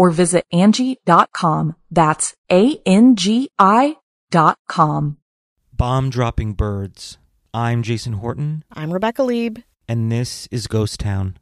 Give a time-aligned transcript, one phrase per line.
[0.00, 1.64] or visit Angie.com.
[1.90, 3.96] That's A-N-G-I
[4.30, 5.16] dot com.
[5.72, 7.18] Bomb dropping birds.
[7.52, 9.58] I'm Jason Horton, I'm Rebecca Lieb.
[9.88, 11.36] and this is Ghost Town.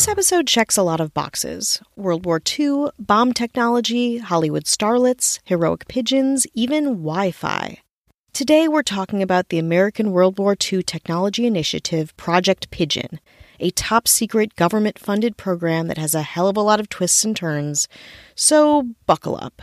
[0.00, 5.88] This episode checks a lot of boxes World War II, bomb technology, Hollywood starlets, heroic
[5.88, 7.82] pigeons, even Wi Fi.
[8.32, 13.20] Today we're talking about the American World War II technology initiative Project Pigeon,
[13.58, 17.22] a top secret government funded program that has a hell of a lot of twists
[17.22, 17.86] and turns.
[18.34, 19.60] So buckle up.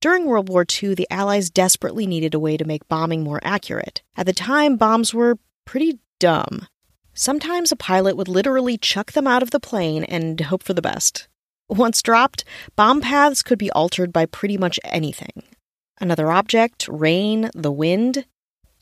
[0.00, 4.02] During World War II, the Allies desperately needed a way to make bombing more accurate.
[4.16, 6.66] At the time, bombs were pretty dumb.
[7.14, 10.82] Sometimes a pilot would literally chuck them out of the plane and hope for the
[10.82, 11.28] best.
[11.68, 15.42] Once dropped, bomb paths could be altered by pretty much anything.
[16.00, 18.24] Another object, rain, the wind.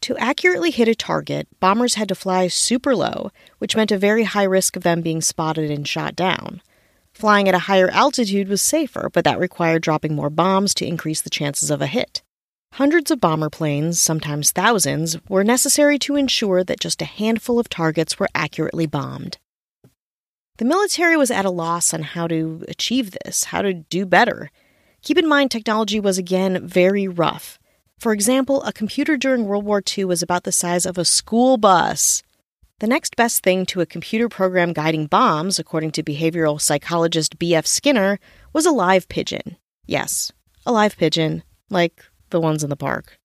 [0.02, 4.24] To accurately hit a target, bombers had to fly super low, which meant a very
[4.24, 6.62] high risk of them being spotted and shot down.
[7.12, 11.20] Flying at a higher altitude was safer, but that required dropping more bombs to increase
[11.20, 12.22] the chances of a hit.
[12.74, 17.68] Hundreds of bomber planes, sometimes thousands, were necessary to ensure that just a handful of
[17.68, 19.38] targets were accurately bombed.
[20.58, 24.50] The military was at a loss on how to achieve this, how to do better.
[25.02, 27.58] Keep in mind, technology was again very rough.
[27.98, 31.56] For example, a computer during World War II was about the size of a school
[31.56, 32.22] bus.
[32.78, 37.66] The next best thing to a computer program guiding bombs, according to behavioral psychologist B.F.
[37.66, 38.18] Skinner,
[38.52, 39.56] was a live pigeon.
[39.86, 40.30] Yes,
[40.64, 43.18] a live pigeon, like the ones in the park.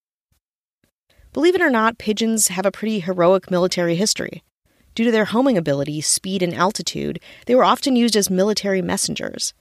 [1.33, 4.43] Believe it or not, pigeons have a pretty heroic military history.
[4.95, 9.53] Due to their homing ability, speed, and altitude, they were often used as military messengers.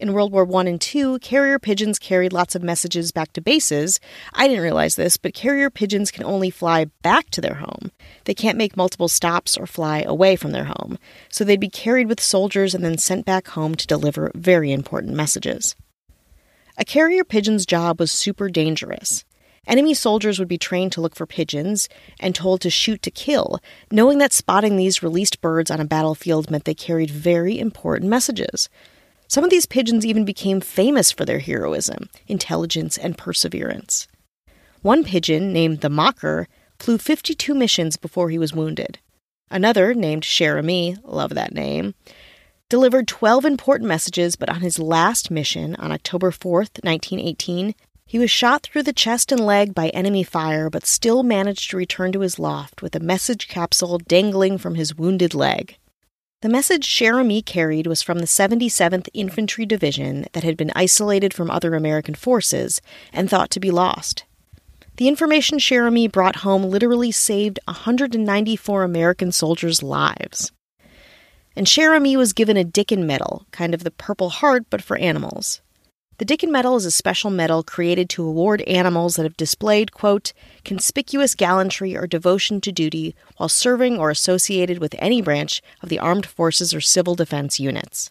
[0.00, 4.00] In World War I and II, carrier pigeons carried lots of messages back to bases.
[4.32, 7.92] I didn't realize this, but carrier pigeons can only fly back to their home.
[8.24, 12.08] They can't make multiple stops or fly away from their home, so they'd be carried
[12.08, 15.76] with soldiers and then sent back home to deliver very important messages.
[16.76, 19.24] A carrier pigeon's job was super dangerous.
[19.66, 21.88] Enemy soldiers would be trained to look for pigeons
[22.18, 23.60] and told to shoot to kill,
[23.90, 28.68] knowing that spotting these released birds on a battlefield meant they carried very important messages.
[29.28, 34.08] Some of these pigeons even became famous for their heroism, intelligence, and perseverance.
[34.82, 36.48] One pigeon, named the Mocker,
[36.78, 38.98] flew 52 missions before he was wounded.
[39.50, 41.94] Another, named Cher Ami, love that name,
[42.70, 47.74] delivered 12 important messages, but on his last mission, on October 4th, 1918,
[48.06, 51.76] he was shot through the chest and leg by enemy fire, but still managed to
[51.76, 55.76] return to his loft with a message capsule dangling from his wounded leg.
[56.42, 61.34] The message Cher Ami carried was from the 77th Infantry Division that had been isolated
[61.34, 62.80] from other American forces
[63.12, 64.24] and thought to be lost.
[64.96, 70.52] The information Cher Ami brought home literally saved 194 American soldiers' lives.
[71.56, 74.96] And Cher Ami was given a Dickin Medal, kind of the Purple Heart but for
[74.96, 75.60] animals.
[76.18, 80.32] The Dickin Medal is a special medal created to award animals that have displayed, quote,
[80.64, 85.98] conspicuous gallantry or devotion to duty while serving or associated with any branch of the
[85.98, 88.10] armed forces or civil defense units.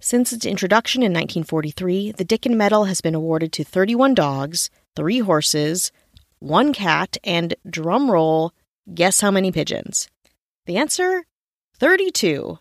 [0.00, 5.18] Since its introduction in 1943, the Dickin Medal has been awarded to 31 dogs, 3
[5.18, 5.92] horses,
[6.38, 8.52] one cat, and drumroll,
[8.94, 10.08] guess how many pigeons?
[10.66, 11.24] The answer
[11.78, 12.58] 32.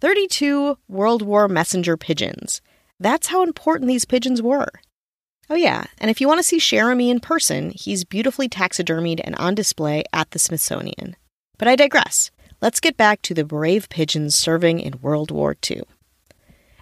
[0.00, 2.62] 32 World War messenger pigeons.
[2.98, 4.68] That's how important these pigeons were.
[5.50, 9.20] Oh, yeah, and if you want to see Cher Ami in person, he's beautifully taxidermied
[9.22, 11.16] and on display at the Smithsonian.
[11.58, 12.30] But I digress.
[12.62, 15.82] Let's get back to the brave pigeons serving in World War II.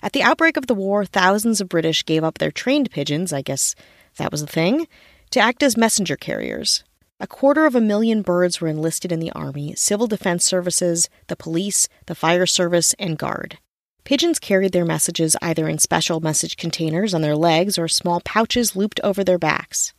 [0.03, 3.43] At the outbreak of the war, thousands of British gave up their trained pigeons, I
[3.43, 3.75] guess
[4.17, 4.87] that was the thing,
[5.31, 6.85] to act as messenger carriers.
[7.21, 11.35] A quarter of a million birds were enlisted in the Army, Civil Defense Services, the
[11.35, 13.59] police, the fire service, and Guard.
[14.05, 18.77] Pigeons carried their messages either in special message containers on their legs or small pouches
[18.77, 19.93] looped over their backs.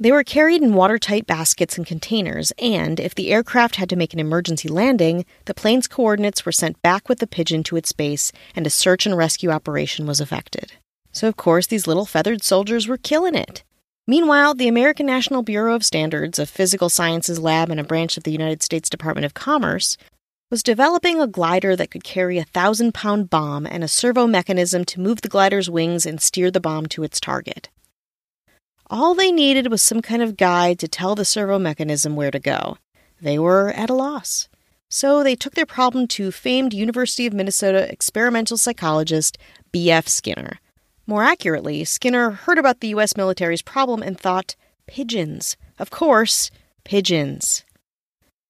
[0.00, 4.12] They were carried in watertight baskets and containers, and if the aircraft had to make
[4.12, 8.32] an emergency landing, the plane's coordinates were sent back with the pigeon to its base,
[8.56, 10.72] and a search and rescue operation was effected.
[11.12, 13.62] So, of course, these little feathered soldiers were killing it.
[14.06, 18.24] Meanwhile, the American National Bureau of Standards, a physical sciences lab and a branch of
[18.24, 19.96] the United States Department of Commerce,
[20.50, 24.84] was developing a glider that could carry a thousand pound bomb and a servo mechanism
[24.84, 27.70] to move the glider's wings and steer the bomb to its target.
[28.90, 32.38] All they needed was some kind of guide to tell the servo mechanism where to
[32.38, 32.76] go.
[33.22, 34.48] They were at a loss.
[34.90, 39.38] So they took their problem to famed University of Minnesota experimental psychologist
[39.72, 40.06] B.F.
[40.06, 40.60] Skinner.
[41.06, 43.16] More accurately, Skinner heard about the U.S.
[43.16, 44.56] military's problem and thought,
[44.86, 45.56] pigeons.
[45.78, 46.50] Of course,
[46.84, 47.64] pigeons.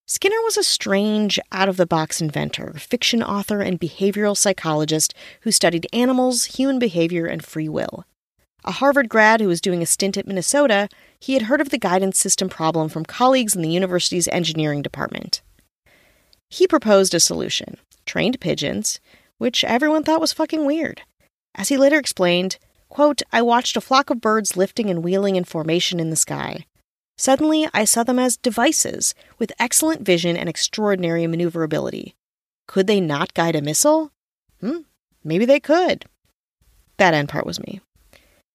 [0.07, 5.51] Skinner was a strange, out of the box inventor, fiction author, and behavioral psychologist who
[5.51, 8.05] studied animals, human behavior, and free will.
[8.65, 11.79] A Harvard grad who was doing a stint at Minnesota, he had heard of the
[11.79, 15.43] guidance system problem from colleagues in the university's engineering department.
[16.51, 19.01] He proposed a solution trained pigeons,
[19.39, 21.03] which everyone thought was fucking weird.
[21.55, 22.59] As he later explained,
[22.89, 26.67] quote, I watched a flock of birds lifting and wheeling in formation in the sky.
[27.17, 32.17] Suddenly, I saw them as devices with excellent vision and extraordinary maneuverability.
[32.67, 34.11] Could they not guide a missile?
[34.61, 34.81] Hmm,
[35.23, 36.07] maybe they could.
[36.97, 37.81] That end part was me.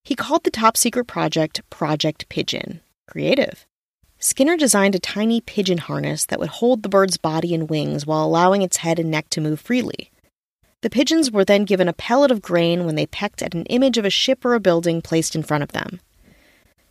[0.04, 2.82] He called the top secret project Project Pigeon.
[3.08, 3.66] Creative.
[4.18, 8.26] Skinner designed a tiny pigeon harness that would hold the bird's body and wings while
[8.26, 10.12] allowing its head and neck to move freely.
[10.82, 13.98] The pigeons were then given a pellet of grain when they pecked at an image
[13.98, 16.00] of a ship or a building placed in front of them.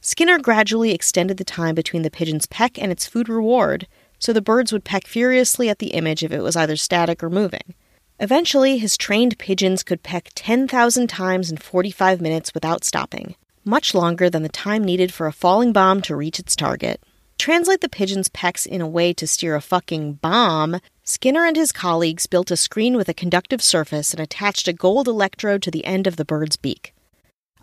[0.03, 3.89] Skinner gradually extended the time between the pigeon's peck and its food reward,
[4.19, 7.31] so the birds would peck furiously at the image if it was either static or
[7.31, 7.75] moving.
[8.21, 14.29] Eventually, his trained pigeons could peck 10,000 times in 45 minutes without stopping, much longer
[14.29, 17.01] than the time needed for a falling bomb to reach its target.
[17.39, 21.73] Translate the pigeon's pecks in a way to steer a fucking bomb, Skinner and his
[21.73, 25.87] colleagues built a screen with a conductive surface and attached a gold electrode to the
[25.87, 26.93] end of the bird's beak.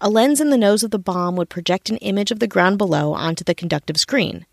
[0.02, 2.80] A lens in the nose of the bomb would project an image of the ground
[2.80, 4.48] below onto the conductive screen.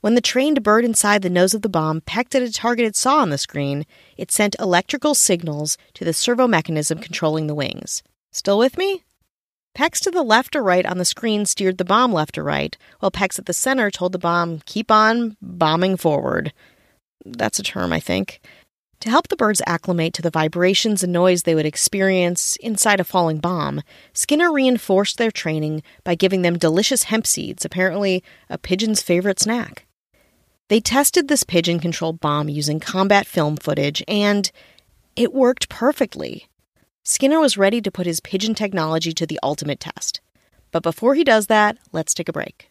[0.00, 2.96] When the trained bird inside the nose of the bomb pecked at a target it
[2.96, 3.84] saw on the screen,
[4.16, 8.02] it sent electrical signals to the servo mechanism controlling the wings.
[8.32, 9.02] Still with me?
[9.74, 12.74] Pecks to the left or right on the screen steered the bomb left or right,
[13.00, 16.54] while pecks at the center told the bomb, keep on bombing forward
[17.24, 18.40] that's a term, I think.
[19.00, 23.04] To help the birds acclimate to the vibrations and noise they would experience inside a
[23.04, 23.82] falling bomb,
[24.14, 29.86] Skinner reinforced their training by giving them delicious hemp seeds, apparently a pigeon's favorite snack.
[30.68, 34.50] They tested this pigeon controlled bomb using combat film footage, and
[35.16, 36.48] it worked perfectly.
[37.02, 40.22] Skinner was ready to put his pigeon technology to the ultimate test.
[40.70, 42.70] But before he does that, let's take a break.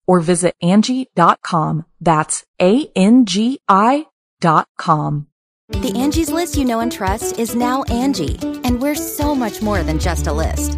[0.11, 1.85] or visit Angie.com.
[2.01, 4.05] That's A-N-G-I
[4.41, 5.27] dot com.
[5.69, 9.83] The Angie's list you know and trust is now Angie, and we're so much more
[9.83, 10.77] than just a list.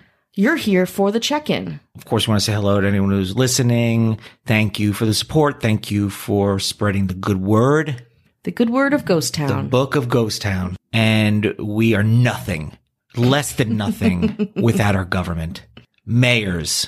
[0.33, 1.79] You're here for the check in.
[1.95, 4.17] Of course, we want to say hello to anyone who's listening.
[4.45, 5.61] Thank you for the support.
[5.61, 8.05] Thank you for spreading the good word,
[8.43, 9.65] The good word of Ghost Town.
[9.65, 10.77] the book of Ghost Town.
[10.93, 12.77] And we are nothing,
[13.17, 15.65] less than nothing without our government.
[16.05, 16.87] Mayors,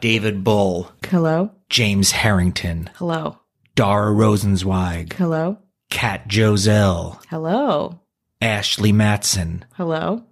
[0.00, 1.50] David Bull, Hello.
[1.70, 3.38] James Harrington, Hello.
[3.76, 5.56] Dara Rosenzweig, Hello.
[5.88, 7.98] Kat Joselle, Hello.
[8.42, 10.22] Ashley Matson, Hello.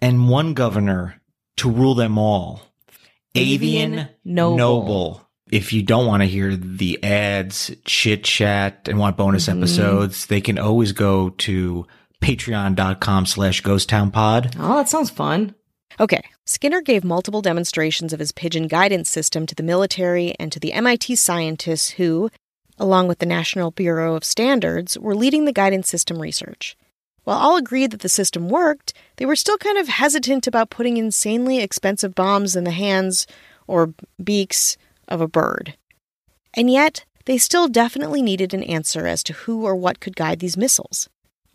[0.00, 1.20] and one governor
[1.58, 2.62] to rule them all.
[3.34, 4.56] Avian Avian Noble.
[4.56, 5.20] Noble.
[5.50, 9.58] If you don't want to hear the ads, chit chat, and want bonus Mm-hmm.
[9.62, 11.86] episodes, they can always go to
[12.22, 14.54] patreon.com slash ghosttownpod.
[14.58, 15.54] Oh, that sounds fun.
[16.00, 20.58] Okay, Skinner gave multiple demonstrations of his pigeon guidance system to the military and to
[20.58, 22.30] the MIT scientists who,
[22.78, 26.76] along with the National Bureau of Standards, were leading the guidance system research.
[27.24, 30.96] While all agreed that the system worked, they were still kind of hesitant about putting
[30.96, 33.26] insanely expensive bombs in the hands
[33.66, 34.76] or beaks
[35.08, 35.74] of a bird.
[36.54, 40.40] And yet, they still definitely needed an answer as to who or what could guide
[40.40, 41.08] these missiles.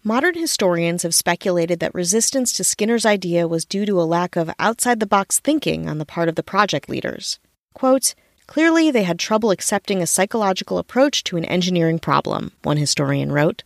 [0.03, 4.49] Modern historians have speculated that resistance to Skinner's idea was due to a lack of
[4.57, 7.37] outside the box thinking on the part of the project leaders.
[7.73, 8.15] Quote,
[8.47, 13.63] Clearly, they had trouble accepting a psychological approach to an engineering problem, one historian wrote.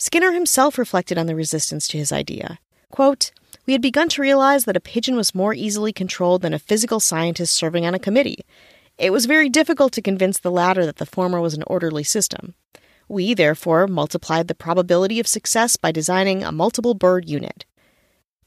[0.00, 2.60] Skinner himself reflected on the resistance to his idea.
[2.92, 3.32] Quote,
[3.66, 7.00] We had begun to realize that a pigeon was more easily controlled than a physical
[7.00, 8.44] scientist serving on a committee.
[8.96, 12.54] It was very difficult to convince the latter that the former was an orderly system.
[13.08, 17.64] We, therefore, multiplied the probability of success by designing a multiple bird unit.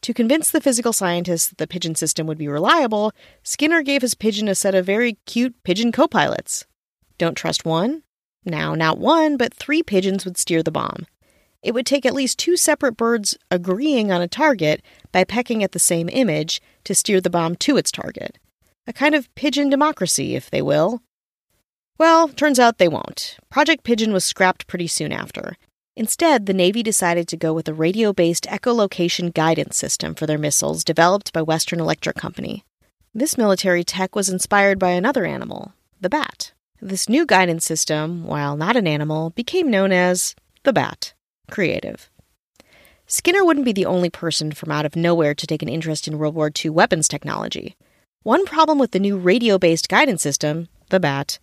[0.03, 3.11] To convince the physical scientists that the pigeon system would be reliable,
[3.43, 6.65] Skinner gave his pigeon a set of very cute pigeon co pilots.
[7.17, 8.03] Don't trust one?
[8.45, 11.05] Now, not one, but three pigeons would steer the bomb.
[11.63, 15.73] It would take at least two separate birds agreeing on a target by pecking at
[15.73, 18.37] the same image to steer the bomb to its target.
[18.87, 21.01] A kind of pigeon democracy, if they will.
[21.99, 23.37] Well, turns out they won't.
[23.51, 25.55] Project Pigeon was scrapped pretty soon after.
[25.95, 30.39] Instead, the Navy decided to go with a radio based echolocation guidance system for their
[30.39, 32.63] missiles developed by Western Electric Company.
[33.13, 36.53] This military tech was inspired by another animal, the bat.
[36.81, 41.13] This new guidance system, while not an animal, became known as the bat.
[41.51, 42.09] Creative.
[43.05, 46.17] Skinner wouldn't be the only person from out of nowhere to take an interest in
[46.17, 47.75] World War II weapons technology.
[48.23, 51.37] One problem with the new radio based guidance system, the bat,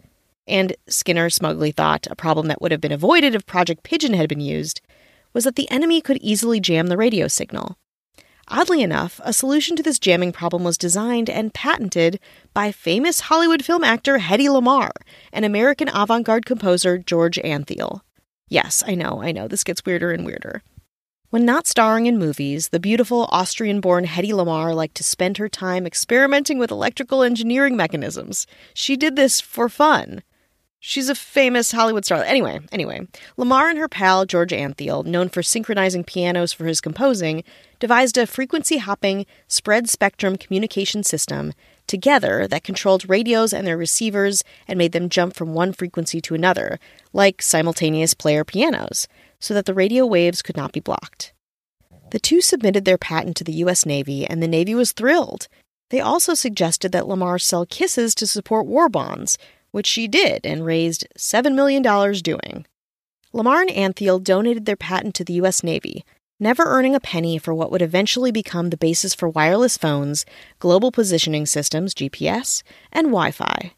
[0.46, 4.28] and Skinner smugly thought a problem that would have been avoided if Project Pigeon had
[4.28, 4.80] been used,
[5.34, 7.76] was that the enemy could easily jam the radio signal.
[8.50, 12.18] Oddly enough, a solution to this jamming problem was designed and patented
[12.54, 14.92] by famous Hollywood film actor Hedy Lamarr
[15.34, 18.00] and American avant garde composer George Antheil.
[18.48, 20.62] Yes, I know, I know, this gets weirder and weirder.
[21.30, 25.48] When not starring in movies, the beautiful Austrian born Hedy Lamarr liked to spend her
[25.48, 28.46] time experimenting with electrical engineering mechanisms.
[28.72, 30.22] She did this for fun.
[30.80, 32.22] She's a famous Hollywood star.
[32.22, 33.06] Anyway, anyway,
[33.36, 37.42] Lamarr and her pal George Antheil, known for synchronizing pianos for his composing,
[37.80, 41.52] devised a frequency hopping spread spectrum communication system
[41.88, 46.34] together that controlled radios and their receivers and made them jump from one frequency to
[46.34, 46.78] another,
[47.12, 49.08] like simultaneous player pianos,
[49.40, 51.32] so that the radio waves could not be blocked.
[52.10, 53.84] The two submitted their patent to the U.S.
[53.84, 55.48] Navy, and the Navy was thrilled.
[55.90, 59.38] They also suggested that Lamarr sell kisses to support war bonds,
[59.70, 62.66] which she did and raised $7 million doing.
[63.34, 65.62] Lamarr and Antheil donated their patent to the U.S.
[65.62, 66.04] Navy,
[66.40, 70.24] never earning a penny for what would eventually become the basis for wireless phones,
[70.58, 73.72] global positioning systems, GPS, and Wi Fi.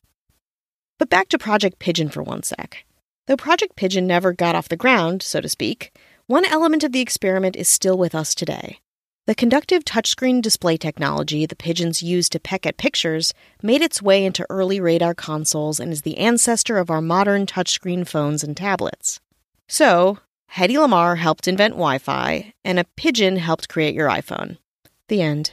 [0.98, 2.84] But back to Project Pigeon for one sec.
[3.26, 7.00] Though Project Pigeon never got off the ground, so to speak, one element of the
[7.00, 8.80] experiment is still with us today.
[9.30, 13.32] The conductive touchscreen display technology the pigeons used to peck at pictures
[13.62, 18.04] made its way into early radar consoles and is the ancestor of our modern touchscreen
[18.04, 19.20] phones and tablets.
[19.68, 20.18] So,
[20.54, 24.58] Hedy Lamarr helped invent Wi Fi, and a pigeon helped create your iPhone.
[25.06, 25.52] The end.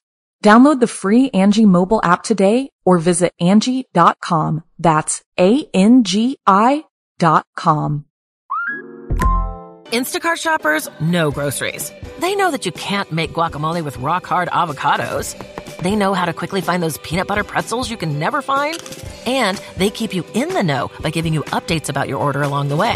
[0.41, 4.63] Download the free Angie mobile app today or visit Angie.com.
[4.79, 6.83] That's A-N-G-I
[7.19, 8.05] dot com.
[9.85, 11.91] Instacart shoppers know groceries.
[12.19, 15.35] They know that you can't make guacamole with rock hard avocados.
[15.79, 18.81] They know how to quickly find those peanut butter pretzels you can never find.
[19.25, 22.69] And they keep you in the know by giving you updates about your order along
[22.69, 22.95] the way.